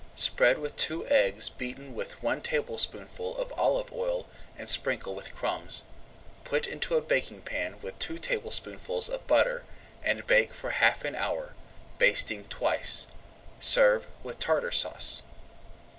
[0.15, 4.25] Spread with two eggs beaten with one tablespoonful of olive oil
[4.57, 5.83] and sprinkle with crumbs.
[6.43, 9.21] Put into a baking pan with two tablespoonfuls [Page 129]
[9.59, 9.63] of butter,
[10.03, 11.53] and bake for half an hour,
[11.99, 13.05] basting twice.
[13.59, 15.21] Serve with Tartar Sauce.